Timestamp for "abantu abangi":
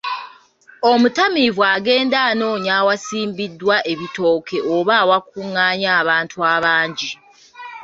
6.01-7.11